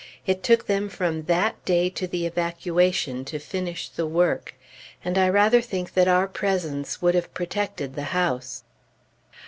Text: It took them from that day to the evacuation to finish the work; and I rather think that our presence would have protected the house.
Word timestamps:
It 0.25 0.41
took 0.41 0.65
them 0.65 0.89
from 0.89 1.25
that 1.25 1.63
day 1.63 1.87
to 1.91 2.07
the 2.07 2.25
evacuation 2.25 3.23
to 3.25 3.37
finish 3.37 3.87
the 3.87 4.07
work; 4.07 4.55
and 5.05 5.15
I 5.15 5.29
rather 5.29 5.61
think 5.61 5.93
that 5.93 6.07
our 6.07 6.27
presence 6.27 7.03
would 7.03 7.13
have 7.13 7.31
protected 7.35 7.93
the 7.93 8.05
house. 8.09 8.63